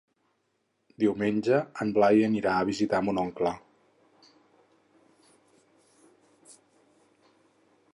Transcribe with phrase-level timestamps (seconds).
[1.03, 3.53] Diumenge en Blai anirà a visitar mon oncle.